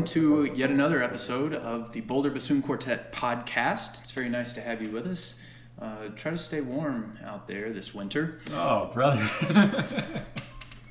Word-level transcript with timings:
Welcome 0.00 0.14
to 0.14 0.44
yet 0.54 0.70
another 0.70 1.02
episode 1.02 1.52
of 1.52 1.92
the 1.92 2.00
Boulder 2.00 2.30
Bassoon 2.30 2.62
Quartet 2.62 3.12
podcast. 3.12 4.00
It's 4.00 4.12
very 4.12 4.30
nice 4.30 4.54
to 4.54 4.62
have 4.62 4.80
you 4.80 4.88
with 4.88 5.06
us. 5.06 5.38
Uh, 5.78 6.08
try 6.16 6.30
to 6.30 6.38
stay 6.38 6.62
warm 6.62 7.18
out 7.22 7.46
there 7.46 7.70
this 7.70 7.94
winter. 7.94 8.38
Oh, 8.50 8.90
brother. 8.94 9.28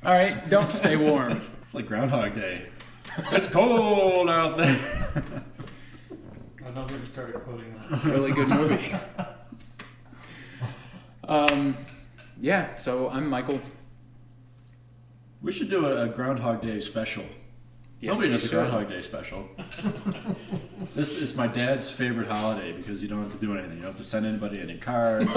All 0.04 0.12
right, 0.12 0.48
don't 0.48 0.70
stay 0.70 0.94
warm. 0.94 1.32
it's 1.62 1.74
like 1.74 1.88
Groundhog 1.88 2.36
Day. 2.36 2.68
It's 3.32 3.48
cold 3.48 4.30
out 4.30 4.56
there. 4.56 5.24
Don't 6.72 6.86
get 6.86 7.00
me 7.00 7.04
started 7.04 7.34
quoting 7.42 7.74
that. 7.90 8.04
really 8.04 8.30
good 8.30 8.48
movie. 8.48 8.94
Um, 11.24 11.76
yeah, 12.38 12.76
so 12.76 13.08
I'm 13.08 13.28
Michael. 13.28 13.60
We 15.42 15.50
should 15.50 15.68
do 15.68 15.86
a, 15.86 16.04
a 16.04 16.08
Groundhog 16.08 16.62
Day 16.62 16.78
special. 16.78 17.24
Yes, 18.00 18.14
Nobody 18.14 18.28
we 18.30 18.34
does 18.36 18.44
a 18.44 18.48
should. 18.48 18.54
Groundhog 18.56 18.88
Day 18.88 19.02
special. 19.02 19.46
this 20.94 21.18
is 21.18 21.36
my 21.36 21.46
dad's 21.46 21.90
favorite 21.90 22.28
holiday 22.28 22.72
because 22.72 23.02
you 23.02 23.08
don't 23.08 23.22
have 23.22 23.32
to 23.32 23.38
do 23.38 23.52
anything. 23.52 23.76
You 23.76 23.82
don't 23.82 23.90
have 23.92 23.98
to 23.98 24.04
send 24.04 24.24
anybody 24.24 24.58
any 24.60 24.78
cards. 24.78 25.28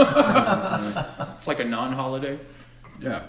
It's 1.38 1.47
like 1.47 1.59
a 1.59 1.66
non-holiday. 1.66 2.39
yeah. 3.02 3.23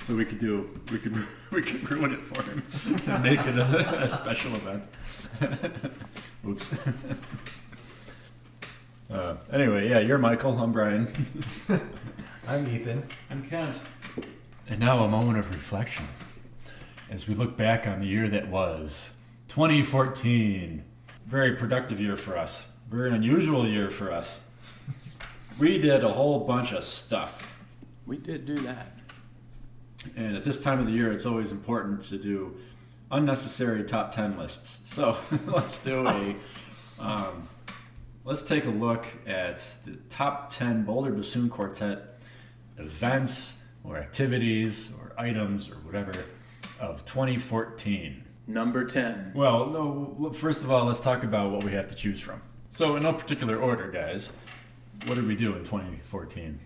So 0.00 0.14
we 0.14 0.24
could 0.24 0.38
do 0.38 0.80
we 0.90 0.98
could 0.98 1.26
we 1.50 1.60
could 1.60 1.90
ruin 1.90 2.12
it 2.12 2.20
for 2.20 2.42
him 2.42 2.62
and 3.06 3.22
make 3.22 3.40
it 3.40 3.58
a, 3.58 4.04
a 4.04 4.08
special 4.08 4.54
event. 4.54 4.86
Oops. 6.48 6.70
Uh, 9.10 9.36
anyway, 9.52 9.90
yeah, 9.90 9.98
you're 9.98 10.16
Michael. 10.18 10.58
I'm 10.58 10.72
Brian. 10.72 11.06
I'm 12.48 12.66
Ethan. 12.68 13.06
I'm 13.30 13.46
Kent. 13.46 13.78
And 14.68 14.80
now 14.80 15.04
a 15.04 15.08
moment 15.08 15.38
of 15.38 15.50
reflection 15.50 16.06
as 17.08 17.28
we 17.28 17.34
look 17.34 17.56
back 17.56 17.86
on 17.86 18.00
the 18.00 18.06
year 18.06 18.28
that 18.28 18.48
was 18.48 19.10
2014. 19.48 20.84
Very 21.26 21.52
productive 21.56 22.00
year 22.00 22.16
for 22.16 22.36
us. 22.36 22.64
Very 22.90 23.10
unusual 23.10 23.66
year 23.66 23.90
for 23.90 24.10
us. 24.10 24.38
We 25.58 25.78
did 25.78 26.04
a 26.04 26.12
whole 26.12 26.40
bunch 26.40 26.72
of 26.72 26.84
stuff. 26.84 27.42
We 28.04 28.18
did 28.18 28.44
do 28.44 28.56
that. 28.56 28.88
And 30.14 30.36
at 30.36 30.44
this 30.44 30.60
time 30.60 30.80
of 30.80 30.84
the 30.84 30.92
year, 30.92 31.10
it's 31.10 31.24
always 31.24 31.50
important 31.50 32.02
to 32.10 32.18
do 32.18 32.58
unnecessary 33.10 33.82
top 33.84 34.14
10 34.14 34.36
lists. 34.36 34.80
So 34.92 35.16
let's 35.46 35.82
do 35.82 36.06
a. 36.06 36.36
Um, 36.98 37.48
let's 38.26 38.42
take 38.42 38.66
a 38.66 38.70
look 38.70 39.06
at 39.26 39.56
the 39.86 39.96
top 40.10 40.50
10 40.50 40.84
Boulder 40.84 41.10
Bassoon 41.10 41.48
Quartet 41.48 42.18
events 42.76 43.54
or 43.82 43.96
activities 43.96 44.90
or 45.00 45.14
items 45.16 45.70
or 45.70 45.76
whatever 45.76 46.12
of 46.80 47.04
2014. 47.04 48.24
Number 48.46 48.84
10. 48.84 49.32
Well, 49.34 49.66
no, 49.66 50.32
first 50.32 50.62
of 50.62 50.70
all, 50.70 50.84
let's 50.84 51.00
talk 51.00 51.24
about 51.24 51.50
what 51.50 51.64
we 51.64 51.72
have 51.72 51.88
to 51.88 51.94
choose 51.94 52.20
from. 52.20 52.40
So, 52.68 52.96
in 52.96 53.02
no 53.02 53.12
particular 53.12 53.56
order, 53.56 53.90
guys, 53.90 54.32
what 55.06 55.14
did 55.16 55.26
we 55.26 55.34
do 55.34 55.54
in 55.54 55.64
2014? 55.64 56.58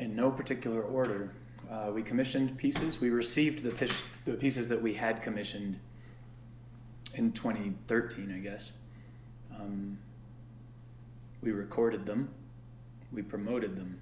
In 0.00 0.16
no 0.16 0.30
particular 0.30 0.82
order, 0.82 1.32
uh, 1.70 1.90
we 1.92 2.02
commissioned 2.02 2.58
pieces. 2.58 3.00
We 3.00 3.10
received 3.10 3.62
the, 3.62 3.70
pis- 3.70 4.02
the 4.24 4.34
pieces 4.34 4.68
that 4.68 4.82
we 4.82 4.94
had 4.94 5.22
commissioned 5.22 5.78
in 7.14 7.32
2013, 7.32 8.32
I 8.34 8.38
guess. 8.38 8.72
Um, 9.58 9.98
we 11.42 11.52
recorded 11.52 12.04
them. 12.04 12.30
We 13.12 13.22
promoted 13.22 13.76
them. 13.76 14.00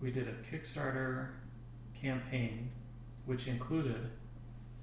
We 0.00 0.10
did 0.10 0.28
a 0.28 0.34
Kickstarter 0.56 1.28
campaign, 2.00 2.70
which 3.26 3.48
included 3.48 4.10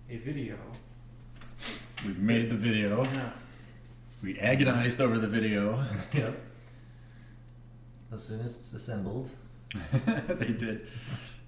a 0.09 0.17
video. 0.17 0.57
We 2.05 2.13
made 2.13 2.49
the 2.49 2.55
video. 2.55 3.03
Yeah. 3.03 3.29
We 4.21 4.39
agonized 4.39 5.01
over 5.01 5.17
the 5.17 5.27
video. 5.27 5.83
Yep. 6.13 6.39
As 8.11 8.23
soon 8.23 8.41
as 8.41 8.57
it's 8.57 8.73
assembled, 8.73 9.31
they 10.27 10.49
did. 10.49 10.87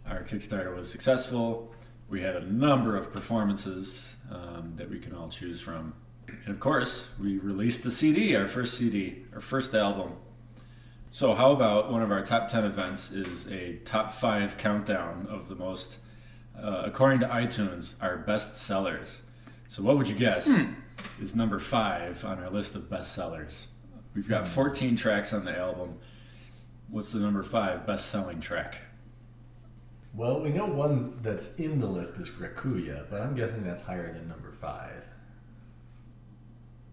Our 0.08 0.24
Kickstarter 0.24 0.76
was 0.76 0.90
successful. 0.90 1.72
We 2.10 2.22
had 2.22 2.36
a 2.36 2.46
number 2.52 2.98
of 2.98 3.14
performances 3.14 4.16
um, 4.32 4.74
that 4.76 4.90
we 4.90 4.98
can 4.98 5.14
all 5.14 5.30
choose 5.30 5.62
from. 5.62 5.94
And 6.28 6.50
of 6.50 6.60
course, 6.60 7.10
we 7.20 7.38
released 7.38 7.84
the 7.84 7.92
CD, 7.92 8.36
our 8.36 8.48
first 8.48 8.78
CD, 8.78 9.26
our 9.34 9.42
first 9.42 9.76
album. 9.76 10.14
So, 11.12 11.34
how 11.34 11.52
about 11.52 11.92
one 11.92 12.02
of 12.02 12.12
our 12.12 12.24
top 12.24 12.48
10 12.48 12.66
events 12.66 13.12
is 13.12 13.48
a 13.52 13.76
top 13.86 14.12
five 14.12 14.58
countdown 14.58 15.28
of 15.30 15.48
the 15.48 15.56
most, 15.56 16.00
uh, 16.62 16.84
according 16.86 17.20
to 17.22 17.28
iTunes, 17.28 17.96
our 18.02 18.18
best 18.18 18.56
sellers. 18.56 19.22
So, 19.68 19.84
what 19.84 19.98
would 19.98 20.08
you 20.08 20.16
guess 20.16 20.50
is 21.22 21.36
number 21.36 21.60
five 21.60 22.24
on 22.26 22.40
our 22.40 22.50
list 22.50 22.76
of 22.76 22.90
best 22.90 23.14
sellers? 23.14 23.68
We've 24.14 24.28
got 24.28 24.48
14 24.48 24.96
tracks 24.96 25.34
on 25.34 25.44
the 25.44 25.58
album. 25.58 25.98
What's 26.90 27.12
the 27.12 27.20
number 27.20 27.44
five 27.44 27.86
best 27.86 28.10
selling 28.10 28.40
track? 28.40 28.78
well, 30.16 30.40
we 30.40 30.50
know 30.50 30.66
one 30.66 31.20
that's 31.22 31.56
in 31.56 31.80
the 31.80 31.88
list 31.88 32.20
is 32.20 32.30
Rakuya, 32.30 33.06
but 33.10 33.22
I'm 33.22 33.36
guessing 33.36 33.64
that's 33.64 33.82
higher 33.82 34.14
than 34.14 34.28
number 34.30 34.52
five. 34.52 35.04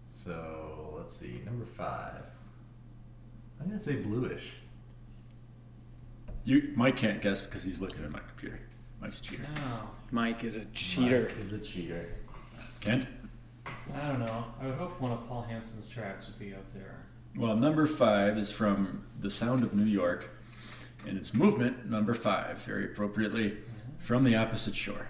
So 0.05 0.95
let's 0.97 1.15
see, 1.17 1.41
number 1.45 1.65
five. 1.65 2.21
I'm 3.59 3.67
gonna 3.67 3.79
say 3.79 3.95
Bluish. 3.95 4.53
You 6.43 6.73
Mike 6.75 6.97
can't 6.97 7.21
guess 7.21 7.39
because 7.39 7.63
he's 7.63 7.79
looking 7.79 8.03
at 8.03 8.11
my 8.11 8.19
computer. 8.19 8.59
Mike's 9.03 9.19
a 9.19 9.23
cheater. 9.23 9.43
Oh, 9.67 9.89
Mike 10.11 10.43
is 10.45 10.55
a 10.55 10.65
cheater. 10.67 11.23
Mike 11.23 11.45
is 11.45 11.51
a 11.51 11.59
cheater. 11.59 12.05
Kent? 12.79 13.07
I 13.93 14.07
don't 14.07 14.19
know. 14.19 14.45
I 14.61 14.67
would 14.67 14.75
hope 14.75 15.01
one 15.01 15.11
of 15.11 15.27
Paul 15.27 15.41
Hanson's 15.41 15.89
tracks 15.89 16.27
would 16.27 16.39
be 16.39 16.53
up 16.53 16.73
there. 16.73 17.05
Well, 17.35 17.57
number 17.57 17.85
five 17.85 18.37
is 18.37 18.49
from 18.49 19.03
The 19.19 19.29
Sound 19.29 19.63
of 19.63 19.73
New 19.73 19.85
York, 19.85 20.29
and 21.05 21.17
it's 21.17 21.33
movement 21.33 21.89
number 21.89 22.13
five, 22.13 22.59
very 22.59 22.85
appropriately, 22.85 23.49
mm-hmm. 23.49 23.97
from 23.99 24.23
the 24.23 24.37
opposite 24.37 24.75
shore. 24.75 25.09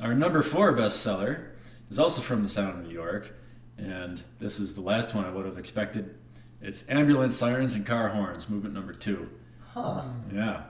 Our 0.00 0.14
number 0.14 0.42
four 0.42 0.72
bestseller 0.72 1.50
is 1.90 2.00
also 2.00 2.20
from 2.20 2.42
The 2.42 2.48
Sound 2.48 2.80
of 2.80 2.84
New 2.84 2.92
York, 2.92 3.32
and 3.78 4.20
this 4.40 4.58
is 4.58 4.74
the 4.74 4.80
last 4.80 5.14
one 5.14 5.24
I 5.24 5.30
would 5.30 5.46
have 5.46 5.58
expected. 5.58 6.16
It's 6.60 6.84
Ambulance 6.88 7.36
Sirens 7.36 7.74
and 7.74 7.86
Car 7.86 8.08
Horns, 8.08 8.48
movement 8.48 8.74
number 8.74 8.92
two. 8.92 9.30
Huh. 9.60 10.02
Yeah. 10.34 10.62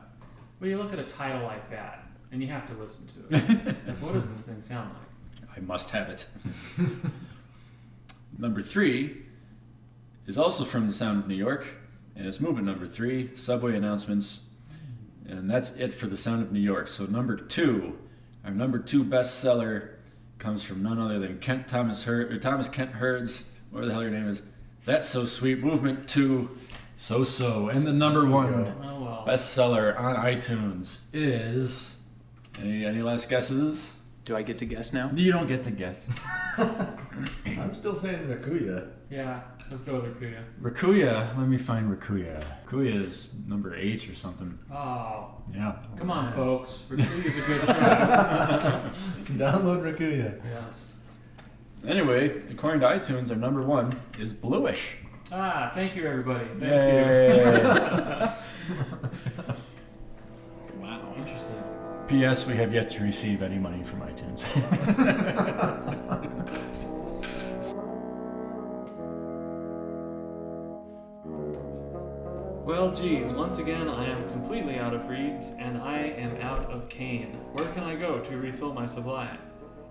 Well, 0.60 0.68
you 0.68 0.76
look 0.76 0.92
at 0.92 0.98
a 0.98 1.04
title 1.04 1.42
like 1.42 1.70
that, 1.70 2.05
and 2.32 2.42
you 2.42 2.48
have 2.48 2.66
to 2.68 2.74
listen 2.74 3.06
to 3.06 3.36
it. 3.36 3.66
like, 3.86 3.96
what 3.98 4.12
does 4.12 4.28
this 4.28 4.44
thing 4.46 4.60
sound 4.60 4.90
like? 4.94 5.50
I 5.56 5.60
must 5.60 5.90
have 5.90 6.08
it. 6.08 6.26
number 8.38 8.60
three 8.62 9.22
is 10.26 10.36
also 10.36 10.64
from 10.64 10.86
the 10.86 10.92
Sound 10.92 11.22
of 11.22 11.28
New 11.28 11.34
York, 11.34 11.66
and 12.14 12.26
it's 12.26 12.40
movement 12.40 12.66
number 12.66 12.86
three, 12.86 13.30
subway 13.36 13.76
announcements. 13.76 14.40
And 15.28 15.50
that's 15.50 15.76
it 15.76 15.92
for 15.92 16.06
the 16.06 16.16
Sound 16.16 16.42
of 16.42 16.52
New 16.52 16.60
York. 16.60 16.88
So, 16.88 17.04
number 17.06 17.36
two, 17.36 17.98
our 18.44 18.50
number 18.50 18.78
two 18.78 19.02
bestseller 19.02 19.90
comes 20.38 20.62
from 20.62 20.82
none 20.82 21.00
other 21.00 21.18
than 21.18 21.38
Kent 21.38 21.66
Thomas 21.66 22.04
Hurd 22.04 22.32
or 22.32 22.38
Thomas 22.38 22.68
Kent 22.68 22.92
Hurd's 22.92 23.44
whatever 23.70 23.88
the 23.88 23.92
hell 23.92 24.02
your 24.02 24.12
name 24.12 24.28
is. 24.28 24.42
That's 24.84 25.08
so 25.08 25.24
sweet. 25.24 25.62
Movement 25.62 26.08
2, 26.08 26.48
so 26.96 27.24
so, 27.24 27.68
and 27.68 27.86
the 27.86 27.92
number 27.92 28.22
you 28.22 28.30
one 28.30 28.52
go. 28.52 28.74
Oh 28.82 29.02
well. 29.02 29.24
bestseller 29.26 29.98
on 29.98 30.16
iTunes 30.16 31.06
is. 31.12 31.95
Any 32.60 32.84
any 32.84 33.02
last 33.02 33.28
guesses? 33.28 33.92
Do 34.24 34.36
I 34.36 34.42
get 34.42 34.58
to 34.58 34.64
guess 34.66 34.92
now? 34.92 35.10
You 35.14 35.30
don't 35.32 35.46
get 35.46 35.62
to 35.64 35.70
guess. 35.70 35.98
I'm 36.58 37.72
still 37.72 37.94
saying 37.94 38.26
Rakuya. 38.26 38.88
Yeah. 39.10 39.40
Let's 39.70 39.82
go 39.82 39.94
with 40.00 40.20
Rakuya. 40.20 40.42
Rakuya. 40.60 41.36
Let 41.38 41.48
me 41.48 41.58
find 41.58 41.88
Rakuya. 41.96 42.42
Rakuya 42.66 43.04
is 43.04 43.28
number 43.46 43.74
eight 43.76 44.08
or 44.08 44.14
something. 44.14 44.58
Oh. 44.72 45.30
Yeah. 45.54 45.76
Come 45.96 46.10
on, 46.10 46.32
folks. 46.32 46.84
Akuya's 46.90 47.36
a 47.36 47.40
good 47.42 47.60
try. 47.62 48.90
You 49.18 49.24
can 49.24 49.38
download 49.38 49.82
Rakuya. 49.82 50.40
yes. 50.44 50.94
Anyway, 51.86 52.42
according 52.50 52.80
to 52.80 52.86
iTunes, 52.86 53.30
our 53.30 53.36
number 53.36 53.62
one 53.62 53.92
is 54.18 54.32
Bluish. 54.32 54.96
Ah, 55.30 55.70
thank 55.74 55.94
you, 55.96 56.06
everybody. 56.06 56.46
Thank 56.58 56.82
Yay. 56.82 57.36
you. 57.60 58.28
Wow. 62.10 62.18
Interesting. 62.18 62.46
P.S. 62.46 62.46
We 62.46 62.56
have 62.56 62.72
yet 62.72 62.88
to 62.90 63.02
receive 63.02 63.42
any 63.42 63.58
money 63.58 63.82
from 63.84 64.00
iTunes. 64.00 64.44
Well, 72.64 72.90
geez, 72.92 73.32
once 73.32 73.58
again, 73.58 73.88
I 73.88 74.06
am 74.06 74.28
completely 74.30 74.78
out 74.78 74.92
of 74.92 75.08
reeds 75.08 75.52
and 75.60 75.78
I 75.78 75.98
am 75.98 76.36
out 76.40 76.64
of 76.64 76.88
cane. 76.88 77.38
Where 77.52 77.68
can 77.72 77.84
I 77.84 77.94
go 77.94 78.18
to 78.18 78.36
refill 78.38 78.72
my 78.74 78.86
supply? 78.86 79.38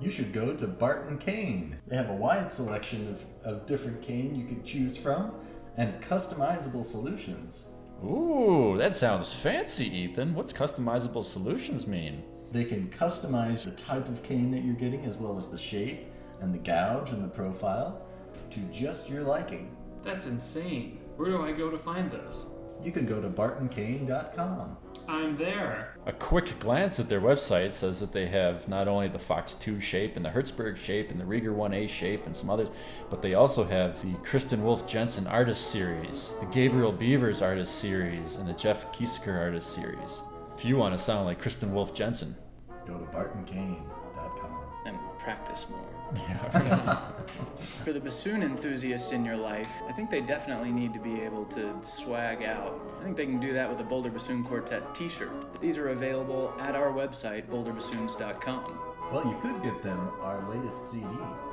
You 0.02 0.10
should 0.10 0.34
go 0.34 0.54
to 0.54 0.68
Barton 0.68 1.18
Cane. 1.18 1.78
They 1.88 1.96
have 1.96 2.10
a 2.10 2.16
wide 2.16 2.52
selection 2.52 3.08
of, 3.08 3.24
of 3.46 3.66
different 3.66 4.02
cane 4.02 4.36
you 4.36 4.46
can 4.46 4.62
choose 4.64 4.98
from 4.98 5.34
and 5.78 6.02
customizable 6.02 6.84
solutions. 6.84 7.70
Ooh, 8.03 8.75
that 8.77 8.95
sounds 8.95 9.33
fancy, 9.33 9.86
Ethan. 9.86 10.36
What's 10.36 10.53
customizable 10.53 11.24
solutions 11.24 11.88
mean? 11.88 12.24
They 12.51 12.65
can 12.65 12.89
customize 12.89 13.63
the 13.63 13.71
type 13.71 14.07
of 14.07 14.24
cane 14.24 14.51
that 14.51 14.63
you're 14.63 14.75
getting 14.75 15.06
as 15.06 15.15
well 15.15 15.38
as 15.38 15.50
the 15.50 15.57
shape 15.57 16.07
and 16.42 16.53
the 16.53 16.59
gouge 16.59 17.12
and 17.12 17.24
the 17.24 17.27
profile 17.27 18.06
to 18.51 18.59
just 18.71 19.09
your 19.09 19.24
liking. 19.24 19.75
That's 20.03 20.27
insane. 20.27 21.00
Where 21.15 21.30
do 21.30 21.42
I 21.42 21.51
go 21.51 21.69
to 21.69 21.77
find 21.77 22.12
this? 22.12 22.45
You 22.83 22.92
can 22.92 23.06
go 23.06 23.21
to 23.21 23.30
bartoncane.com. 23.30 24.77
I'm 25.07 25.38
there. 25.38 25.96
A 26.06 26.12
quick 26.12 26.60
glance 26.60 27.00
at 27.00 27.10
their 27.10 27.22
website 27.22 27.72
says 27.72 28.00
that 28.00 28.12
they 28.12 28.28
have 28.28 28.68
not 28.68 28.88
only 28.88 29.07
the 29.07 29.19
Fox 29.19 29.54
2 29.56 29.80
shape 29.81 30.16
and 30.16 30.25
the 30.25 30.30
Hertzberg 30.30 30.78
shape 30.78 31.12
and 31.12 31.19
the 31.19 31.25
Rieger 31.25 31.56
1A 31.56 31.88
shape 31.90 32.25
and 32.25 32.36
some 32.36 32.50
others, 32.50 32.69
but 33.10 33.22
they 33.22 33.34
also 33.34 33.63
have 33.63 34.02
the 34.02 34.13
Kristin 34.19 34.60
Wolfe 34.60 34.88
Jensen 34.88 35.28
Artist 35.28 35.72
Series, 35.72 36.34
the 36.40 36.46
Gabriel 36.48 36.92
Beavers 36.92 37.42
Artist 37.42 37.75
Series, 37.80 38.36
and 38.36 38.48
the 38.48 38.54
Jeff 38.54 38.92
Keesecker 38.92 39.38
Artist 39.38 39.74
Series. 39.74 40.22
If 40.57 40.66
you 40.66 40.78
want 40.78 40.94
to 40.96 41.04
sound 41.04 41.25
like 41.25 41.42
Kristin 41.42 41.72
Wolfe 41.72 41.94
Jensen. 41.94 42.36
Go 42.86 42.98
to 42.98 43.06
bartoncane.com. 43.06 43.94
And 45.25 45.36
practice 45.36 45.68
more. 45.69 45.89
Yeah. 46.16 47.01
For 47.57 47.94
the 47.94 48.00
bassoon 48.00 48.44
enthusiast 48.44 49.12
in 49.13 49.25
your 49.25 49.38
life, 49.38 49.81
I 49.88 49.92
think 49.92 50.10
they 50.10 50.22
definitely 50.22 50.72
need 50.72 50.94
to 50.94 51.00
be 51.00 51.22
able 51.22 51.45
to 51.45 51.75
swag 51.81 52.44
out. 52.44 52.80
I 53.00 53.04
think 53.04 53.18
they 53.18 53.25
can 53.25 53.39
do 53.39 53.54
that 53.54 53.69
with 53.69 53.80
a 53.80 53.83
Boulder 53.83 54.10
Bassoon 54.10 54.44
Quartet 54.44 54.94
t 54.95 55.10
shirt. 55.10 55.60
These 55.62 55.77
are 55.77 55.89
available 55.89 56.54
at 56.60 56.75
our 56.75 56.92
website, 56.92 57.48
boulderbassoons.com. 57.48 58.80
Well, 59.12 59.25
you 59.25 59.38
could 59.39 59.62
get 59.62 59.83
them 59.83 60.12
our 60.22 60.48
latest 60.50 60.92
CD. 60.92 61.06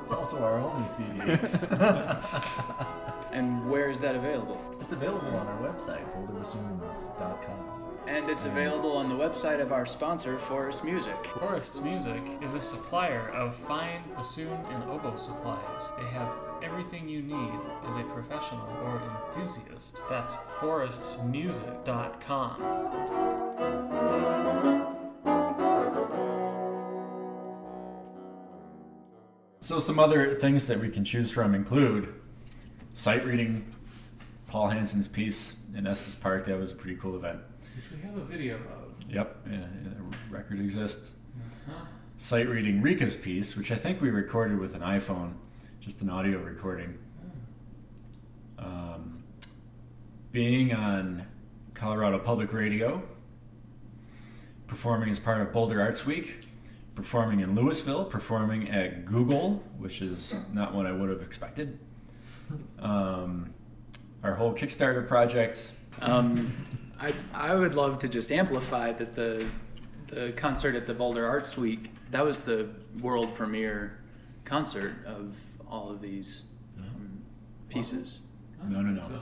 It's 0.02 0.12
also 0.12 0.42
our 0.42 0.58
only 0.58 0.88
CD. 0.88 1.38
And 3.32 3.68
where 3.70 3.88
is 3.88 3.98
that 4.00 4.14
available? 4.14 4.60
it's 4.78 4.92
available 4.92 5.34
on 5.36 5.46
our 5.46 5.58
website, 5.72 6.04
boulderbassoons.com. 6.14 7.81
And 8.06 8.28
it's 8.28 8.44
available 8.44 8.94
on 8.96 9.08
the 9.08 9.14
website 9.14 9.60
of 9.60 9.70
our 9.72 9.86
sponsor, 9.86 10.36
Forrest 10.36 10.84
Music. 10.84 11.14
Forrests 11.38 11.80
Music 11.80 12.20
is 12.42 12.54
a 12.54 12.60
supplier 12.60 13.30
of 13.30 13.54
fine 13.54 14.02
bassoon 14.14 14.52
and 14.70 14.84
oboe 14.84 15.16
supplies. 15.16 15.90
They 15.98 16.06
have 16.08 16.28
everything 16.62 17.08
you 17.08 17.22
need 17.22 17.58
as 17.86 17.96
a 17.96 18.02
professional 18.04 18.68
or 18.84 19.00
enthusiast. 19.28 20.02
That's 20.10 20.36
forrestsmusic.com. 20.58 22.56
So 29.60 29.78
some 29.78 30.00
other 30.00 30.34
things 30.34 30.66
that 30.66 30.80
we 30.80 30.88
can 30.88 31.04
choose 31.04 31.30
from 31.30 31.54
include 31.54 32.12
sight 32.92 33.24
reading 33.24 33.72
Paul 34.48 34.70
Hanson's 34.70 35.06
piece 35.06 35.54
in 35.74 35.86
Estes 35.86 36.16
Park. 36.16 36.46
That 36.46 36.58
was 36.58 36.72
a 36.72 36.74
pretty 36.74 36.96
cool 36.96 37.14
event. 37.16 37.38
Which 37.76 37.90
we 37.90 38.06
have 38.06 38.16
a 38.16 38.24
video 38.24 38.56
of. 38.56 39.10
Yep, 39.10 39.36
yeah, 39.50 39.52
yeah, 39.52 39.64
the 39.84 40.34
record 40.34 40.60
exists. 40.60 41.12
Huh? 41.66 41.84
Sight 42.16 42.48
reading 42.48 42.82
Rika's 42.82 43.16
piece, 43.16 43.56
which 43.56 43.70
I 43.72 43.76
think 43.76 44.00
we 44.00 44.10
recorded 44.10 44.58
with 44.58 44.74
an 44.74 44.80
iPhone, 44.82 45.34
just 45.80 46.02
an 46.02 46.10
audio 46.10 46.38
recording. 46.38 46.98
Um, 48.58 49.22
being 50.30 50.72
on 50.72 51.26
Colorado 51.74 52.18
Public 52.18 52.52
Radio, 52.52 53.02
performing 54.66 55.10
as 55.10 55.18
part 55.18 55.40
of 55.40 55.52
Boulder 55.52 55.80
Arts 55.80 56.06
Week, 56.06 56.44
performing 56.94 57.40
in 57.40 57.54
Louisville, 57.54 58.04
performing 58.04 58.70
at 58.70 59.04
Google, 59.06 59.62
which 59.78 60.00
is 60.00 60.34
not 60.52 60.74
what 60.74 60.86
I 60.86 60.92
would 60.92 61.08
have 61.10 61.22
expected. 61.22 61.78
Um, 62.80 63.54
our 64.22 64.34
whole 64.34 64.52
Kickstarter 64.52 65.08
project. 65.08 65.70
Um, 66.00 66.52
I, 67.00 67.12
I 67.34 67.54
would 67.54 67.74
love 67.74 67.98
to 68.00 68.08
just 68.08 68.32
amplify 68.32 68.92
that 68.92 69.14
the, 69.14 69.46
the 70.08 70.32
concert 70.32 70.74
at 70.74 70.86
the 70.86 70.94
Boulder 70.94 71.26
Arts 71.26 71.56
Week, 71.56 71.90
that 72.10 72.24
was 72.24 72.42
the 72.42 72.68
world 73.00 73.34
premiere 73.34 73.98
concert 74.44 74.94
of 75.06 75.36
all 75.68 75.90
of 75.90 76.00
these 76.00 76.46
um, 76.78 77.22
pieces. 77.68 78.20
No, 78.68 78.80
no, 78.80 78.90
no. 79.00 79.20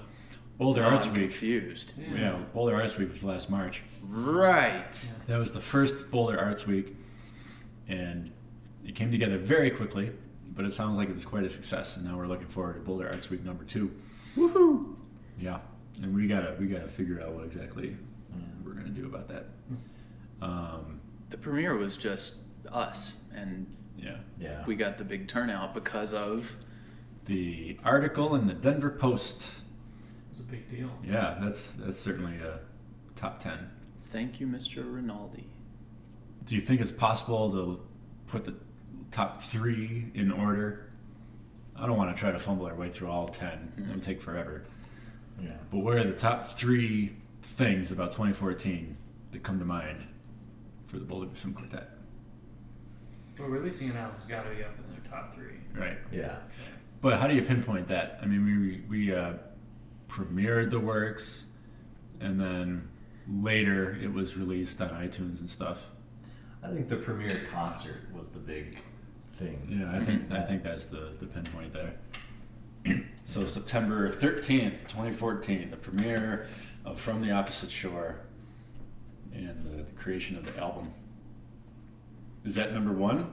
Boulder 0.58 0.84
Oh, 0.84 0.88
Arts 0.90 1.06
I'm 1.06 1.12
Week. 1.14 1.22
confused. 1.22 1.94
Yeah, 2.14 2.38
Boulder 2.52 2.74
Arts 2.76 2.98
Week 2.98 3.10
was 3.10 3.24
last 3.24 3.48
March. 3.48 3.82
Right. 4.02 4.92
That 5.26 5.38
was 5.38 5.54
the 5.54 5.60
first 5.60 6.10
Boulder 6.10 6.38
Arts 6.38 6.66
Week, 6.66 6.94
and 7.88 8.30
it 8.84 8.94
came 8.94 9.10
together 9.10 9.38
very 9.38 9.70
quickly. 9.70 10.12
But 10.52 10.64
it 10.66 10.72
sounds 10.74 10.98
like 10.98 11.08
it 11.08 11.14
was 11.14 11.24
quite 11.24 11.44
a 11.44 11.48
success, 11.48 11.96
and 11.96 12.04
now 12.04 12.18
we're 12.18 12.26
looking 12.26 12.48
forward 12.48 12.74
to 12.74 12.80
Boulder 12.80 13.06
Arts 13.06 13.30
Week 13.30 13.42
number 13.44 13.64
two. 13.64 13.90
Woohoo! 14.36 14.94
Yeah, 15.38 15.60
and 16.02 16.14
we 16.14 16.26
gotta 16.26 16.56
we 16.58 16.66
gotta 16.66 16.88
figure 16.88 17.20
out 17.20 17.32
what 17.32 17.44
exactly 17.44 17.96
we're 18.64 18.72
gonna 18.74 18.88
do 18.90 19.06
about 19.06 19.28
that. 19.28 19.46
Um, 20.42 21.00
The 21.30 21.36
premiere 21.38 21.76
was 21.76 21.96
just 21.96 22.36
us, 22.72 23.14
and 23.34 23.66
yeah, 23.96 24.16
Yeah. 24.38 24.64
we 24.66 24.74
got 24.76 24.98
the 24.98 25.04
big 25.04 25.28
turnout 25.28 25.74
because 25.74 26.12
of 26.14 26.56
the 27.26 27.78
article 27.84 28.34
in 28.34 28.46
the 28.46 28.54
Denver 28.54 28.90
Post. 28.90 29.42
It 29.42 30.30
was 30.30 30.40
a 30.40 30.44
big 30.44 30.68
deal. 30.70 30.90
Yeah, 31.04 31.38
that's 31.40 31.70
that's 31.72 31.98
certainly 31.98 32.36
a 32.38 32.60
top 33.16 33.38
ten. 33.40 33.70
thank 34.10 34.40
you, 34.40 34.46
Mr. 34.48 34.92
Rinaldi. 34.92 35.46
Do 36.46 36.54
you 36.56 36.60
think 36.60 36.80
it's 36.80 36.90
possible 36.90 37.50
to 37.52 37.80
put 38.26 38.44
the 38.44 38.54
top 39.12 39.40
three 39.42 40.10
in 40.14 40.32
order? 40.32 40.90
I 41.76 41.86
don't 41.86 41.96
want 41.96 42.14
to 42.14 42.18
try 42.18 42.32
to 42.32 42.38
fumble 42.38 42.66
our 42.66 42.74
way 42.74 42.90
through 42.90 43.08
all 43.08 43.28
10 43.28 43.72
It 43.78 43.86
would 43.88 44.02
take 44.02 44.20
forever. 44.20 44.64
Yeah. 45.42 45.52
But 45.70 45.78
what 45.78 45.96
are 45.96 46.04
the 46.04 46.16
top 46.16 46.58
three 46.58 47.16
things 47.42 47.90
about 47.90 48.12
2014 48.12 48.96
that 49.32 49.42
come 49.42 49.58
to 49.58 49.64
mind 49.64 50.06
for 50.86 50.98
the 50.98 51.04
Boulder 51.04 51.26
Bassoon 51.26 51.54
Quartet? 51.54 51.88
So 53.36 53.44
releasing 53.44 53.90
an 53.90 53.96
album's 53.96 54.26
got 54.26 54.44
to 54.44 54.50
be 54.50 54.62
up 54.62 54.74
in 54.78 54.92
their 54.92 55.10
top 55.10 55.34
three. 55.34 55.54
Right. 55.74 55.98
Yeah. 56.12 56.36
But 57.00 57.18
how 57.18 57.26
do 57.26 57.34
you 57.34 57.42
pinpoint 57.42 57.88
that? 57.88 58.18
I 58.22 58.26
mean, 58.26 58.44
we 58.44 58.82
we 58.88 59.14
uh, 59.14 59.34
premiered 60.08 60.70
the 60.70 60.80
works, 60.80 61.44
and 62.20 62.38
then 62.38 62.88
later 63.28 63.96
it 64.02 64.12
was 64.12 64.36
released 64.36 64.80
on 64.82 64.90
iTunes 64.90 65.40
and 65.40 65.48
stuff. 65.48 65.78
I 66.62 66.68
think 66.68 66.88
the 66.88 66.96
premiere 66.96 67.40
concert 67.50 68.00
was 68.14 68.30
the 68.30 68.38
big 68.38 68.78
thing. 69.32 69.66
Yeah, 69.70 69.98
I 69.98 70.04
think 70.04 70.30
I 70.30 70.42
think 70.42 70.62
that's 70.62 70.88
the 70.88 71.14
the 71.18 71.26
pinpoint 71.26 71.72
there. 71.72 71.94
So 73.30 73.46
September 73.46 74.10
thirteenth, 74.10 74.88
twenty 74.88 75.12
fourteen, 75.12 75.70
the 75.70 75.76
premiere 75.76 76.48
of 76.84 76.98
From 77.00 77.22
the 77.22 77.30
Opposite 77.30 77.70
Shore, 77.70 78.16
and 79.32 79.64
the, 79.64 79.84
the 79.84 79.92
creation 79.92 80.36
of 80.36 80.44
the 80.52 80.60
album. 80.60 80.92
Is 82.44 82.56
that 82.56 82.72
number 82.74 82.92
one? 82.92 83.32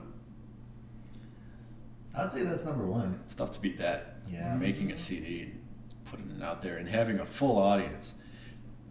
I'd 2.16 2.30
say 2.30 2.44
that's 2.44 2.64
number 2.64 2.86
one. 2.86 3.18
It's 3.24 3.34
tough 3.34 3.50
to 3.52 3.60
beat 3.60 3.76
that. 3.78 4.18
Yeah. 4.30 4.54
Making 4.54 4.92
a 4.92 4.96
CD, 4.98 5.42
and 5.42 5.60
putting 6.04 6.30
it 6.30 6.44
out 6.44 6.62
there, 6.62 6.76
and 6.76 6.88
having 6.88 7.18
a 7.18 7.26
full 7.26 7.58
audience, 7.58 8.14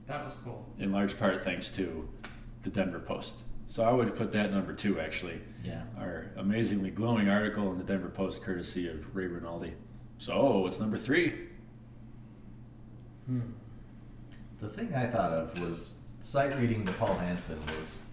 That 0.08 0.26
was 0.26 0.34
cool. 0.44 0.66
in 0.78 0.92
large 0.92 1.18
part 1.18 1.42
thanks 1.46 1.70
to 1.72 2.08
the 2.64 2.70
Denver 2.70 3.00
Post. 3.00 3.44
So 3.68 3.84
I 3.84 3.92
would 3.94 4.14
put 4.14 4.34
that 4.34 4.52
number 4.52 4.74
two, 4.74 5.00
actually. 5.00 5.40
Yeah. 5.64 5.84
Our 5.98 6.32
amazingly 6.36 6.90
glowing 6.92 7.30
article 7.30 7.72
in 7.72 7.78
the 7.78 7.84
Denver 7.86 8.10
Post, 8.10 8.44
courtesy 8.44 8.90
of 8.90 9.16
Ray 9.16 9.28
Rinaldi. 9.28 9.74
So, 10.18 10.60
what's 10.60 10.80
number 10.80 10.98
three? 10.98 11.48
Hmm. 13.28 13.42
The 14.60 14.70
thing 14.70 14.94
I 14.96 15.06
thought 15.06 15.32
of 15.32 15.60
was 15.62 16.00
sight 16.20 16.58
reading 16.58 16.84
the 16.84 16.92
Paul 16.94 17.16
Hanson 17.16 17.60
was 17.78 18.04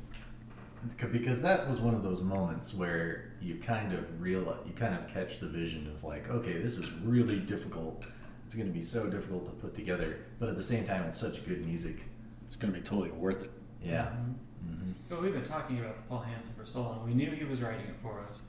because 1.11 1.41
that 1.41 1.67
was 1.67 1.81
one 1.81 1.95
of 1.95 2.03
those 2.03 2.21
moments 2.21 2.75
where 2.75 3.33
you 3.41 3.55
kind 3.57 3.95
of 3.95 4.21
realize 4.21 4.59
you 4.67 4.73
kind 4.75 4.95
of 4.95 5.09
catch 5.09 5.39
the 5.41 5.47
vision 5.49 5.91
of 5.95 6.05
like, 6.05 6.29
okay, 6.29 6.59
this 6.59 6.77
is 6.77 6.93
really 7.03 7.39
difficult. 7.41 8.05
It's 8.45 8.55
going 8.55 8.67
to 8.67 8.73
be 8.73 8.83
so 8.83 9.07
difficult 9.09 9.47
to 9.47 9.53
put 9.53 9.75
together, 9.75 10.19
but 10.39 10.51
at 10.51 10.57
the 10.57 10.63
same 10.63 10.85
time, 10.85 11.05
it's 11.05 11.19
such 11.19 11.47
good 11.47 11.65
music. 11.67 12.03
It's 12.47 12.57
going 12.57 12.73
to 12.75 12.79
be 12.79 12.85
totally 12.85 13.11
worth 13.13 13.45
it. 13.45 13.51
Yeah. 13.83 14.09
Mhm. 14.09 14.35
hmm 14.69 14.93
Well, 15.09 15.23
we've 15.23 15.33
been 15.33 15.43
talking 15.43 15.79
about 15.81 15.97
the 15.97 16.03
Paul 16.03 16.21
Hanson 16.21 16.53
for 16.55 16.67
so 16.67 16.83
long. 16.83 17.07
We 17.07 17.15
knew 17.15 17.31
he 17.31 17.45
was 17.45 17.63
writing 17.63 17.87
it 17.87 17.97
for 18.03 18.21
us. 18.29 18.43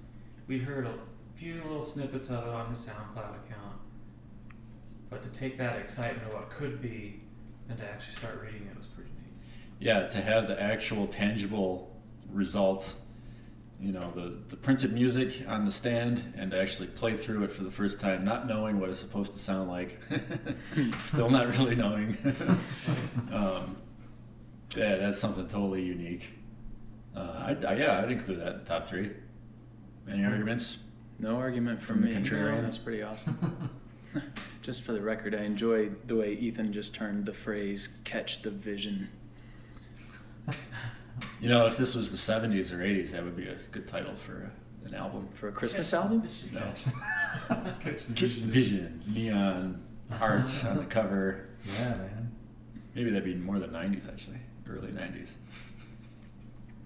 We'd 0.48 0.64
heard 0.64 0.86
a 0.86 0.94
few 1.36 1.56
little 1.56 1.82
snippets 1.82 2.30
of 2.30 2.48
it 2.48 2.54
on 2.54 2.70
his 2.70 2.80
SoundCloud 2.80 3.46
account. 3.46 3.80
But 5.10 5.22
to 5.24 5.30
take 5.30 5.58
that 5.58 5.78
excitement 5.78 6.28
of 6.28 6.34
what 6.34 6.50
could 6.50 6.82
be 6.82 7.22
and 7.70 7.78
to 7.78 7.86
actually 7.86 8.14
start 8.14 8.42
reading 8.42 8.68
it 8.72 8.78
was 8.78 8.88
pretty 8.88 9.12
neat. 9.12 9.34
Yeah, 9.80 10.08
to 10.08 10.22
have 10.22 10.48
the 10.48 10.62
actual 10.62 11.08
tangible 11.08 11.94
result, 12.32 12.94
you 13.82 13.92
know, 13.92 14.12
the, 14.16 14.38
the 14.48 14.56
printed 14.56 14.94
music 14.94 15.44
on 15.48 15.66
the 15.66 15.72
stand 15.72 16.34
and 16.38 16.52
to 16.52 16.62
actually 16.62 16.88
play 16.88 17.18
through 17.18 17.44
it 17.44 17.52
for 17.52 17.64
the 17.64 17.72
first 17.72 18.00
time, 18.00 18.24
not 18.24 18.48
knowing 18.48 18.80
what 18.80 18.90
it's 18.90 19.00
supposed 19.00 19.34
to 19.34 19.40
sound 19.40 19.70
like, 19.70 20.00
still 21.04 21.30
not 21.30 21.58
really 21.58 21.76
knowing. 21.76 22.18
um, 23.34 23.76
yeah, 24.76 24.96
that's 24.96 25.20
something 25.20 25.48
totally 25.48 25.84
unique. 25.84 26.30
Uh, 27.16 27.46
I'd, 27.48 27.66
I, 27.66 27.76
yeah, 27.76 28.02
I'd 28.02 28.12
include 28.12 28.40
that 28.40 28.54
in 28.54 28.60
the 28.60 28.66
top 28.66 28.88
three. 28.88 29.12
Any 30.10 30.24
arguments? 30.24 30.80
No 31.20 31.38
argument 31.38 31.82
from, 31.82 32.02
From 32.02 32.10
the 32.10 32.20
me. 32.20 32.22
contrarian? 32.22 32.62
That's 32.62 32.78
pretty 32.78 33.02
awesome. 33.04 33.70
just 34.62 34.84
for 34.84 34.94
the 34.94 35.02
record, 35.02 35.36
I 35.36 35.44
enjoyed 35.44 36.08
the 36.08 36.16
way 36.16 36.34
Ethan 36.34 36.72
just 36.72 36.94
turned 36.94 37.26
the 37.26 37.34
phrase 37.34 37.98
"catch 38.04 38.42
the 38.42 38.52
vision." 38.52 39.10
You 41.40 41.48
know, 41.48 41.66
if 41.66 41.78
this 41.78 41.96
was 41.96 42.12
the 42.12 42.18
70s 42.18 42.74
or 42.74 42.80
80s, 42.80 43.12
that 43.12 43.24
would 43.24 43.38
be 43.38 43.48
a 43.48 43.56
good 43.72 43.88
title 43.88 44.16
for 44.16 44.52
an 44.84 44.94
album. 44.94 45.30
For 45.34 45.48
a 45.48 45.52
Christmas 45.52 45.94
album? 45.94 46.28
No. 46.52 46.60
Catch 46.60 46.86
the 48.08 48.14
Catch 48.14 48.36
the 48.36 48.48
Vision, 48.48 49.02
neon 49.08 49.82
hearts 50.12 50.66
on 50.66 50.76
the 50.76 50.84
cover. 50.84 51.48
Yeah, 51.80 51.90
man. 51.96 52.32
Maybe 52.96 53.12
that'd 53.12 53.24
be 53.24 53.36
more 53.36 53.60
the 53.60 53.68
90s, 53.68 54.10
actually. 54.10 54.40
Early 54.70 54.90
90s. 54.90 55.30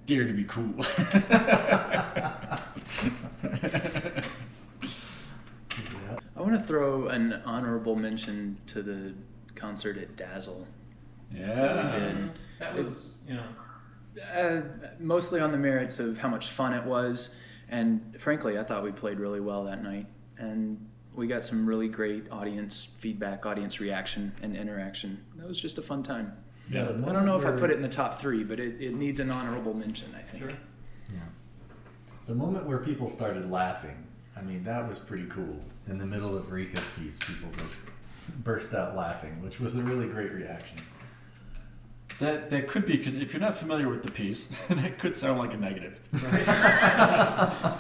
Dare 0.10 0.26
to 0.26 0.34
be 0.34 0.44
cool. 0.46 0.74
I 6.36 6.42
want 6.42 6.54
to 6.54 6.64
throw 6.66 7.10
an 7.10 7.40
honorable 7.46 7.96
mention 7.96 8.58
to 8.66 8.82
the 8.82 9.14
concert 9.54 10.00
at 10.00 10.16
Dazzle. 10.16 10.66
yeah. 11.32 11.92
did. 11.92 12.12
Um, 12.12 12.32
That 12.58 12.74
was, 12.74 13.18
you 13.28 13.36
know, 13.36 13.44
Uh, 14.36 14.62
mostly 14.98 15.42
on 15.42 15.52
the 15.52 15.60
merits 15.60 16.00
of 16.00 16.18
how 16.18 16.28
much 16.28 16.48
fun 16.48 16.74
it 16.74 16.84
was, 16.86 17.36
and 17.70 18.20
frankly, 18.20 18.58
I 18.58 18.64
thought 18.64 18.84
we 18.84 18.92
played 18.92 19.20
really 19.20 19.40
well 19.42 19.64
that 19.66 19.84
night, 19.84 20.08
and 20.40 20.84
we 21.14 21.28
got 21.28 21.44
some 21.44 21.68
really 21.68 21.88
great 21.88 22.32
audience 22.32 22.84
feedback, 22.98 23.46
audience 23.46 23.80
reaction, 23.80 24.32
and 24.42 24.58
interaction. 24.58 25.24
That 25.36 25.48
was 25.48 25.60
just 25.60 25.78
a 25.78 25.84
fun 25.84 26.02
time. 26.02 26.34
Yeah, 26.70 26.84
I 26.84 27.14
don't 27.14 27.26
know 27.26 27.38
if 27.38 27.46
I 27.46 27.52
put 27.52 27.72
it 27.72 27.78
in 27.78 27.82
the 27.82 27.90
top 27.90 28.20
three, 28.20 28.44
but 28.44 28.60
it, 28.60 28.80
it 28.80 28.94
needs 28.94 29.20
an 29.20 29.32
honorable 29.32 29.74
mention. 29.74 30.14
I 30.16 30.22
think. 30.22 30.44
sure. 30.44 30.54
Yeah. 31.12 31.20
The 32.28 32.36
moment 32.36 32.66
where 32.68 32.78
people 32.78 33.10
started 33.10 33.50
laughing, 33.50 34.06
I 34.38 34.42
mean, 34.42 34.64
that 34.64 34.88
was 34.88 35.00
pretty 35.00 35.26
cool. 35.28 35.60
In 35.88 35.98
the 35.98 36.06
middle 36.06 36.36
of 36.38 36.52
Rika's 36.52 36.86
piece, 36.98 37.18
people 37.18 37.50
just 37.58 37.84
burst 38.44 38.76
out 38.76 38.96
laughing, 38.96 39.42
which 39.42 39.60
was 39.60 39.76
a 39.76 39.82
really 39.82 40.08
great 40.08 40.32
reaction. 40.32 40.78
That, 42.20 42.50
that 42.52 42.68
could 42.68 42.86
be, 42.86 43.00
if 43.02 43.34
you're 43.34 43.42
not 43.42 43.58
familiar 43.58 43.90
with 43.90 44.04
the 44.04 44.12
piece, 44.12 44.48
that 44.70 45.00
could 45.00 45.16
sound 45.16 45.40
like 45.40 45.54
a 45.54 45.58
negative. 45.58 46.00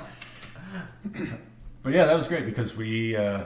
But 1.82 1.94
yeah, 1.94 2.06
that 2.06 2.16
was 2.16 2.28
great 2.28 2.46
because 2.46 2.76
we 2.76 3.16
uh, 3.16 3.46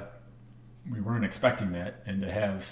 we 0.92 1.00
weren't 1.02 1.24
expecting 1.24 1.72
that, 1.74 2.02
and 2.06 2.22
to 2.22 2.32
have 2.32 2.72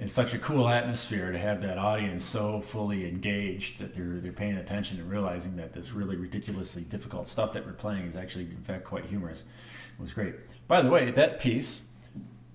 in 0.00 0.08
such 0.08 0.32
a 0.32 0.38
cool 0.38 0.66
atmosphere 0.66 1.30
to 1.30 1.38
have 1.38 1.60
that 1.60 1.76
audience 1.76 2.24
so 2.24 2.58
fully 2.58 3.06
engaged 3.06 3.78
that 3.78 3.92
they're 3.92 4.18
they're 4.18 4.32
paying 4.32 4.56
attention 4.56 4.98
and 4.98 5.08
realizing 5.10 5.54
that 5.56 5.74
this 5.74 5.92
really 5.92 6.16
ridiculously 6.16 6.82
difficult 6.82 7.28
stuff 7.28 7.52
that 7.52 7.64
we're 7.64 7.74
playing 7.74 8.06
is 8.06 8.16
actually 8.16 8.44
in 8.44 8.62
fact 8.62 8.82
quite 8.82 9.04
humorous 9.04 9.42
It 9.42 10.02
was 10.02 10.12
great. 10.12 10.34
By 10.66 10.80
the 10.80 10.88
way, 10.88 11.10
that 11.10 11.38
piece, 11.38 11.82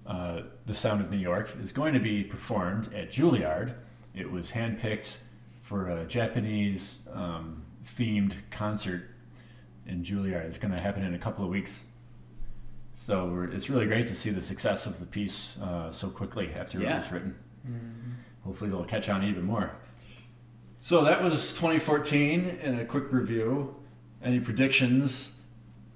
uh, 0.07 0.41
"The 0.65 0.73
Sound 0.73 1.01
of 1.01 1.11
New 1.11 1.17
York," 1.17 1.55
is 1.61 1.71
going 1.71 1.93
to 1.93 1.99
be 1.99 2.23
performed 2.23 2.91
at 2.93 3.11
Juilliard. 3.11 3.75
It 4.15 4.31
was 4.31 4.51
handpicked 4.51 5.17
for 5.61 5.89
a 5.89 6.05
Japanese 6.05 6.97
um, 7.13 7.63
themed 7.85 8.33
concert 8.49 9.11
in 9.85 10.03
Juilliard. 10.03 10.45
It's 10.45 10.57
going 10.57 10.73
to 10.73 10.79
happen 10.79 11.03
in 11.03 11.13
a 11.13 11.19
couple 11.19 11.45
of 11.45 11.51
weeks. 11.51 11.83
So 12.97 13.25
we're, 13.27 13.51
it's 13.51 13.69
really 13.69 13.85
great 13.85 14.07
to 14.07 14.15
see 14.15 14.29
the 14.29 14.41
success 14.41 14.85
of 14.85 14.99
the 14.99 15.05
piece 15.05 15.57
uh, 15.61 15.91
so 15.91 16.09
quickly 16.09 16.51
after 16.53 16.79
it 16.81 16.85
was 16.97 17.11
written. 17.11 17.35
Mhm. 17.67 18.13
Hopefully, 18.45 18.69
it'll 18.69 18.85
catch 18.85 19.09
on 19.09 19.23
even 19.23 19.43
more. 19.43 19.71
So 20.79 21.03
that 21.03 21.21
was 21.21 21.51
2014 21.53 22.45
in 22.61 22.79
a 22.79 22.85
quick 22.85 23.11
review. 23.11 23.75
Any 24.23 24.39
predictions 24.39 25.33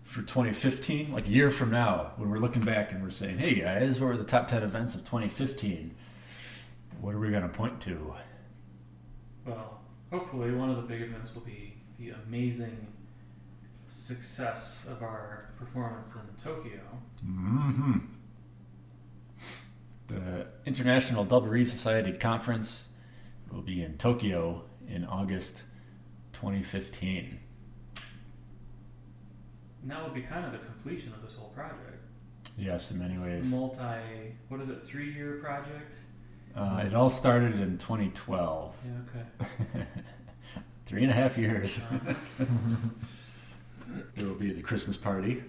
for 0.03 0.22
2015? 0.22 1.12
Like 1.13 1.27
a 1.27 1.29
year 1.29 1.50
from 1.50 1.72
now, 1.72 2.12
when 2.18 2.29
we're 2.29 2.39
looking 2.39 2.63
back 2.63 2.91
and 2.91 3.01
we're 3.01 3.12
saying, 3.12 3.38
hey 3.38 3.56
guys, 3.56 4.00
what 4.00 4.08
were 4.08 4.18
the 4.18 4.24
top 4.24 4.48
10 4.48 4.63
events 4.63 4.94
of 4.96 5.01
2015? 5.06 5.96
What 7.00 7.15
are 7.15 7.20
we 7.20 7.29
going 7.29 7.44
to 7.44 7.50
point 7.50 7.79
to? 7.82 8.13
Well, 9.46 9.79
hopefully 10.12 10.51
one 10.51 10.70
of 10.70 10.75
the 10.75 10.82
big 10.84 11.01
events 11.01 11.34
will 11.34 11.41
be 11.44 11.75
the 11.98 12.10
amazing 12.27 12.88
success 13.89 14.86
of 14.89 15.01
our 15.01 15.50
performance 15.58 16.13
in 16.15 16.22
Tokyo. 16.41 16.79
hmm 17.24 17.98
The 20.08 20.48
International 20.65 21.24
Double 21.25 21.48
Reed 21.48 21.67
Society 21.67 22.13
Conference 22.13 22.88
will 23.51 23.62
be 23.62 23.84
in 23.84 23.98
Tokyo 23.98 24.63
in 24.88 25.05
August 25.05 25.63
2015. 26.34 27.39
And 29.81 29.91
that 29.91 30.03
will 30.03 30.13
be 30.13 30.22
kind 30.22 30.46
of 30.46 30.51
the 30.51 30.58
completion 30.60 31.13
of 31.13 31.22
this 31.22 31.34
whole 31.34 31.50
project. 31.50 32.03
Yes, 32.58 32.91
in 32.91 33.00
many 33.00 33.13
It's 33.13 33.24
ways. 33.24 33.51
Multi, 33.51 34.36
what 34.50 34.62
is 34.62 34.69
it, 34.69 34.84
three 34.84 35.12
year 35.13 35.39
project? 35.41 35.96
Uh, 36.55 36.84
it 36.86 36.93
all 36.93 37.10
started 37.10 37.60
in 37.60 37.77
2012. 37.77 38.75
Yeah, 38.86 38.91
okay. 39.72 39.86
Three 40.86 41.03
and 41.03 41.12
a 41.12 41.13
half 41.13 41.38
years. 41.38 41.79
Uh, 41.79 42.13
There 44.15 44.27
will 44.27 44.36
be 44.36 44.51
the 44.53 44.62
Christmas 44.62 44.98
party, 44.98 45.43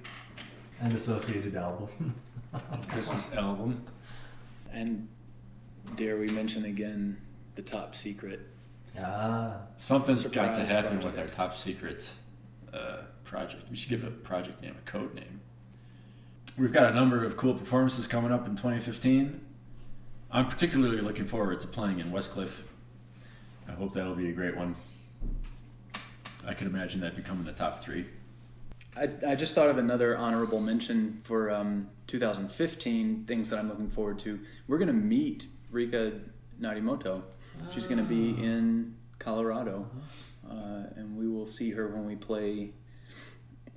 And 0.81 0.93
associated 0.95 1.57
album. 1.57 2.15
Christmas 2.89 3.33
album. 3.35 3.85
And 4.73 5.09
dare 5.97 6.17
we 6.19 6.29
mention 6.29 6.65
again 6.65 7.17
the 7.55 7.63
top 7.63 7.95
secret? 7.95 8.41
ah. 8.99 9.57
Something's 9.77 10.23
got 10.25 10.49
to 10.49 10.67
Surprise 10.67 10.69
happen 10.69 10.95
with 10.99 11.15
project. 11.15 11.39
our 11.39 11.47
top 11.49 11.55
secret 11.55 12.09
uh, 12.73 12.99
project. 13.25 13.65
We 13.71 13.77
should 13.77 13.89
give 13.91 14.03
it 14.05 14.09
a 14.09 14.11
project 14.11 14.63
name, 14.63 14.75
a 14.77 14.91
code 14.91 15.15
name. 15.15 15.41
We've 16.59 16.73
got 16.73 16.93
a 16.93 16.95
number 16.95 17.25
of 17.25 17.37
cool 17.37 17.55
performances 17.55 18.07
coming 18.07 18.33
up 18.33 18.47
in 18.47 18.53
2015. 18.57 19.41
I'm 20.33 20.47
particularly 20.47 21.01
looking 21.01 21.25
forward 21.25 21.61
to 21.61 21.67
playing 21.67 22.01
in 22.01 22.11
Westcliffe. 22.11 22.63
I 23.69 23.73
hope 23.73 23.93
that'll 23.95 24.15
be 24.15 24.29
a 24.29 24.33
great 24.33 24.57
one. 24.57 24.75
I 26.47 26.55
could 26.55 26.67
imagine 26.67 27.01
that 27.01 27.15
becoming 27.17 27.45
the 27.45 27.53
top 27.53 27.83
three. 27.83 28.07
I, 28.97 29.09
I 29.27 29.35
just 29.35 29.55
thought 29.55 29.69
of 29.69 29.79
another 29.79 30.17
honorable 30.17 30.61
mention 30.61 31.21
for 31.25 31.51
um, 31.51 31.89
2015 32.07 33.25
things 33.25 33.49
that 33.51 33.59
I'm 33.59 33.69
looking 33.69 33.91
forward 33.91 34.19
to. 34.21 34.41
We're 34.67 34.79
going 34.79 34.89
to 34.89 34.93
meet 34.93 35.47
Rika 35.71 36.13
Narimoto. 36.61 37.23
She's 37.71 37.87
going 37.87 37.99
to 37.99 38.05
be 38.05 38.31
in 38.31 38.97
Colorado, 39.19 39.89
uh, 40.49 40.85
and 40.97 41.17
we 41.17 41.29
will 41.29 41.47
see 41.47 41.71
her 41.73 41.89
when 41.89 42.07
we 42.07 42.17
play 42.17 42.71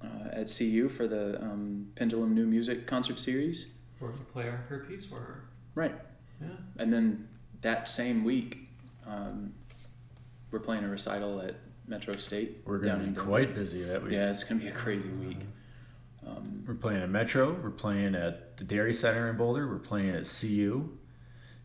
uh, 0.04 0.30
at 0.32 0.54
CU 0.58 0.90
for 0.90 1.06
the 1.06 1.42
um, 1.42 1.88
Pendulum 1.96 2.34
New 2.34 2.46
Music 2.46 2.88
concert 2.88 3.20
series. 3.20 3.68
We're 4.00 4.10
going 4.10 4.20
to 4.20 4.26
play 4.26 4.44
her 4.44 4.86
piece 4.88 5.06
for 5.06 5.16
her. 5.16 5.44
Right. 5.76 5.96
Yeah. 6.42 6.48
And 6.78 6.94
then 6.94 7.28
that 7.62 7.90
same 7.90 8.24
week, 8.24 8.70
um, 9.06 9.54
we're 10.52 10.60
playing 10.60 10.84
a 10.84 10.90
recital 10.90 11.42
at 11.42 11.56
Metro 11.88 12.16
State. 12.16 12.62
We're 12.66 12.80
going 12.80 13.00
to 13.00 13.06
be 13.08 13.14
quite 13.16 13.56
busy 13.56 13.84
that 13.84 14.04
week. 14.04 14.14
Yeah, 14.14 14.30
it's 14.30 14.44
going 14.44 14.60
to 14.60 14.66
be 14.66 14.72
a 14.72 14.76
crazy 14.76 15.10
week. 15.10 15.40
Um, 16.26 16.64
We're 16.68 16.76
playing 16.76 17.02
at 17.04 17.10
Metro. 17.10 17.54
We're 17.54 17.70
playing 17.70 18.16
at 18.16 18.58
the 18.58 18.64
Dairy 18.64 18.94
Center 18.94 19.30
in 19.30 19.38
Boulder. 19.38 19.68
We're 19.68 19.80
playing 19.80 20.12
at 20.12 20.26
CU. 20.26 20.90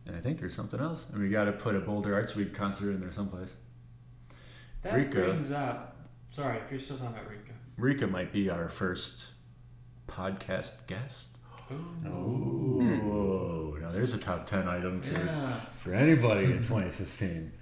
And 0.07 0.17
I 0.17 0.21
think 0.21 0.39
there's 0.41 0.55
something 0.55 0.81
else. 0.81 1.07
And 1.13 1.23
we 1.23 1.29
got 1.29 1.45
to 1.45 1.53
put 1.53 1.77
a 1.77 1.81
Boulder 1.81 2.15
Arts 2.15 2.35
Week 2.35 2.53
concert 2.55 2.91
in 2.91 3.01
there 3.01 3.13
someplace. 3.13 3.55
That 4.83 4.95
Rika. 4.95 5.11
brings 5.11 5.51
up 5.53 5.95
Sorry, 6.31 6.59
if 6.59 6.71
you're 6.71 6.81
still 6.81 6.99
talking 6.99 7.15
about 7.17 7.29
Rika. 7.31 7.53
Rika 7.79 8.07
might 8.07 8.33
be 8.33 8.51
our 8.51 8.69
first 8.69 9.29
podcast 10.09 10.73
guest. 10.87 11.29
Ooh. 11.73 13.73
Oh, 13.73 13.77
now 13.81 13.91
there's 13.93 14.13
a 14.15 14.19
top 14.19 14.47
10 14.47 14.67
item 14.69 15.01
for, 15.03 15.13
Yeah. 15.25 15.61
for 15.79 15.95
anybody 15.95 16.45
in 16.47 16.59
2015. 16.63 17.53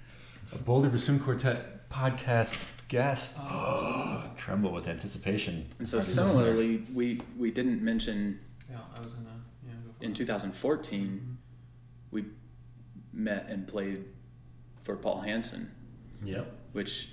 A 0.53 0.57
Boulder 0.59 0.89
Bassoon 0.89 1.19
Quartet 1.19 1.89
podcast 1.89 2.65
guest. 2.87 3.35
tremble 4.37 4.71
with 4.71 4.87
anticipation. 4.87 5.67
And 5.79 5.87
so 5.89 5.97
Every 5.97 6.07
listener. 6.07 6.27
similarly, 6.27 6.83
we 6.93 7.21
we 7.37 7.51
didn't 7.51 7.81
mention 7.81 8.39
Yeah, 8.69 8.77
I 8.95 9.01
was 9.01 9.13
gonna 9.13 9.29
yeah 9.65 9.71
go 9.85 9.91
for 9.99 10.05
in 10.05 10.11
it. 10.11 10.15
2014 10.15 11.37
we 12.11 12.25
met 13.11 13.47
and 13.49 13.67
played 13.67 14.05
for 14.83 14.95
Paul 14.95 15.19
Hanson, 15.21 15.69
Yep. 16.23 16.49
which 16.71 17.09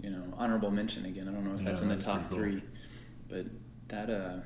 you 0.00 0.10
know 0.10 0.22
honorable 0.36 0.70
mention 0.70 1.04
again. 1.06 1.28
I 1.28 1.32
don't 1.32 1.44
know 1.44 1.58
if 1.58 1.64
that's 1.64 1.80
Yeah, 1.80 1.90
in 1.90 1.98
the 1.98 2.04
top 2.04 2.28
pretty 2.30 2.60
three, 2.60 2.62
but 3.28 3.46
that 3.88 4.10
uh, 4.10 4.36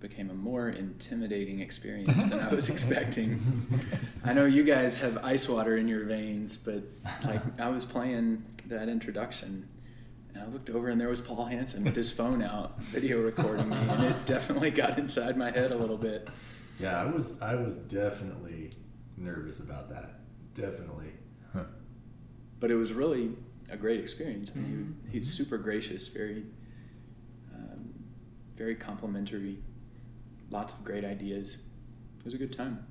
became 0.00 0.30
a 0.30 0.34
more 0.34 0.70
intimidating 0.70 1.60
experience 1.60 2.26
than 2.26 2.40
I 2.40 2.52
was 2.52 2.68
expecting. 2.74 3.40
I 4.24 4.32
know 4.32 4.46
you 4.46 4.64
guys 4.64 4.96
have 4.96 5.18
ice 5.18 5.48
water 5.48 5.76
in 5.76 5.86
your 5.88 6.04
veins, 6.04 6.56
but 6.56 6.82
like 7.24 7.42
I 7.60 7.68
was 7.68 7.84
playing 7.84 8.44
that 8.66 8.88
introduction. 8.88 9.68
And 10.32 10.42
I 10.42 10.46
looked 10.46 10.70
over 10.70 10.88
and 10.88 11.00
there 11.00 11.08
was 11.08 11.20
Paul 11.20 11.44
Hanson 11.44 11.84
with 11.84 11.94
his 11.96 12.10
phone 12.10 12.42
out, 12.42 12.80
video 12.82 13.20
recording 13.20 13.68
me, 13.68 13.76
and 13.76 14.04
it 14.04 14.24
definitely 14.26 14.70
got 14.70 14.98
inside 14.98 15.36
my 15.36 15.50
head 15.50 15.70
a 15.70 15.76
little 15.76 15.98
bit. 15.98 16.28
Yeah, 16.78 16.98
I 17.00 17.04
was 17.04 17.40
I 17.42 17.54
was 17.56 17.76
definitely 17.76 18.70
nervous 19.16 19.60
about 19.60 19.90
that. 19.90 20.20
Definitely. 20.54 21.12
but 22.58 22.70
it 22.70 22.74
was 22.76 22.92
really 22.92 23.30
a 23.70 23.76
great 23.76 24.00
experience. 24.00 24.52
I 24.54 24.58
mean, 24.60 24.96
Mhm. 25.06 25.10
he, 25.10 25.18
he's 25.18 25.32
super 25.32 25.56
gracious, 25.58 26.08
very, 26.08 26.44
um, 27.54 27.94
very 28.56 28.74
complimentary, 28.74 29.58
lots 30.50 30.72
of 30.72 30.84
great 30.84 31.04
ideas. 31.04 31.56
It 32.18 32.24
was 32.24 32.34
a 32.34 32.38
good 32.38 32.52
time. 32.52 32.84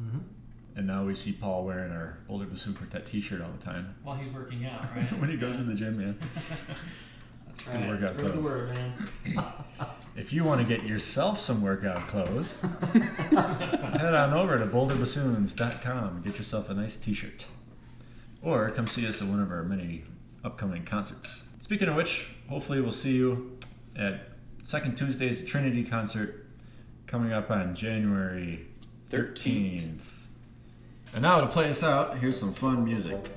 Mm-hmm. 0.00 0.18
And 0.74 0.86
now 0.86 1.04
we 1.04 1.14
see 1.14 1.32
Paul 1.32 1.64
wearing 1.64 1.92
our 1.92 2.18
Boulder 2.26 2.46
Bassoon 2.46 2.74
Quartet 2.74 3.04
t 3.04 3.20
shirt 3.20 3.42
all 3.42 3.50
the 3.50 3.62
time. 3.62 3.94
While 4.02 4.16
he's 4.16 4.32
working 4.32 4.64
out, 4.64 4.84
right? 4.96 5.18
when 5.20 5.28
he 5.28 5.36
goes 5.36 5.56
to 5.58 5.64
the 5.64 5.74
gym, 5.74 5.98
man. 5.98 6.18
That's 7.46 7.62
Good 7.62 7.74
right. 7.74 7.88
workout 7.88 8.18
Spread 8.18 8.32
clothes. 8.32 8.44
word, 8.44 8.74
man. 8.74 9.08
If 10.14 10.30
you 10.30 10.44
want 10.44 10.60
to 10.60 10.66
get 10.66 10.84
yourself 10.86 11.40
some 11.40 11.62
workout 11.62 12.06
clothes, 12.06 12.58
head 12.92 14.14
on 14.14 14.34
over 14.34 14.58
to 14.58 14.66
boulderbassoons.com 14.66 16.16
and 16.16 16.22
get 16.22 16.36
yourself 16.36 16.68
a 16.68 16.74
nice 16.74 16.98
t 16.98 17.14
shirt. 17.14 17.46
Or 18.42 18.70
come 18.70 18.86
see 18.86 19.06
us 19.06 19.22
at 19.22 19.28
one 19.28 19.40
of 19.40 19.50
our 19.50 19.62
many 19.62 20.04
upcoming 20.44 20.84
concerts. 20.84 21.44
Speaking 21.60 21.88
of 21.88 21.94
which, 21.96 22.28
hopefully 22.50 22.82
we'll 22.82 22.92
see 22.92 23.14
you 23.14 23.56
at 23.96 24.28
Second 24.62 24.96
Tuesday's 24.98 25.42
Trinity 25.46 25.82
concert 25.82 26.41
coming 27.12 27.34
up 27.34 27.50
on 27.50 27.74
January 27.74 28.66
13th. 29.10 30.00
And 31.12 31.20
now 31.20 31.42
to 31.42 31.46
play 31.46 31.68
us 31.68 31.82
out, 31.82 32.16
here's 32.16 32.40
some 32.40 32.54
fun 32.54 32.86
music. 32.86 33.28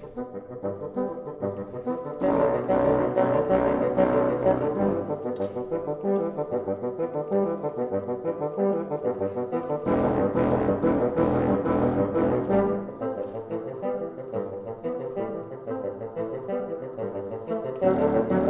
Thank 17.82 18.32